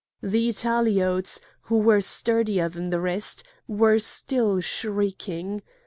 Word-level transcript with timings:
The 0.23 0.47
Italiotes, 0.49 1.39
who 1.65 1.77
were 1.77 2.01
sturdier 2.01 2.69
than 2.69 2.89
the 2.89 2.99
rest, 2.99 3.43
were 3.67 3.99
still 3.99 4.59
shrieking. 4.59 5.61